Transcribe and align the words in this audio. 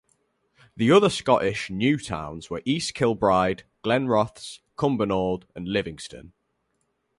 The 0.75 0.91
other 0.91 1.11
Scottish 1.11 1.69
'new 1.69 1.99
towns' 1.99 2.49
were 2.49 2.63
East 2.65 2.95
Kilbride, 2.95 3.65
Glenrothes, 3.83 4.61
Cumbernauld 4.75 5.43
and 5.55 5.67
Livingston. 5.67 6.33